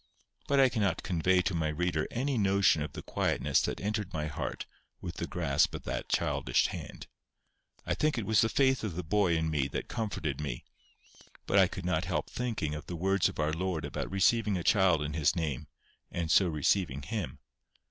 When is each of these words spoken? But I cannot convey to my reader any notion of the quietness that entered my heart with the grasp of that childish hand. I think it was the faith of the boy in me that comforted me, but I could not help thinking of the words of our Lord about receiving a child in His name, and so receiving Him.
But 0.47 0.59
I 0.59 0.67
cannot 0.67 1.03
convey 1.03 1.43
to 1.43 1.53
my 1.53 1.67
reader 1.67 2.07
any 2.09 2.35
notion 2.35 2.81
of 2.81 2.93
the 2.93 3.03
quietness 3.03 3.61
that 3.61 3.79
entered 3.79 4.11
my 4.11 4.25
heart 4.25 4.65
with 4.99 5.17
the 5.17 5.27
grasp 5.27 5.75
of 5.75 5.83
that 5.83 6.09
childish 6.09 6.65
hand. 6.69 7.05
I 7.85 7.93
think 7.93 8.17
it 8.17 8.25
was 8.25 8.41
the 8.41 8.49
faith 8.49 8.83
of 8.83 8.95
the 8.95 9.03
boy 9.03 9.37
in 9.37 9.51
me 9.51 9.67
that 9.67 9.89
comforted 9.89 10.41
me, 10.41 10.65
but 11.45 11.59
I 11.59 11.67
could 11.67 11.85
not 11.85 12.05
help 12.05 12.31
thinking 12.31 12.73
of 12.73 12.87
the 12.87 12.95
words 12.95 13.29
of 13.29 13.37
our 13.37 13.53
Lord 13.53 13.85
about 13.85 14.09
receiving 14.09 14.57
a 14.57 14.63
child 14.63 15.03
in 15.03 15.13
His 15.13 15.35
name, 15.35 15.67
and 16.11 16.31
so 16.31 16.47
receiving 16.47 17.03
Him. 17.03 17.37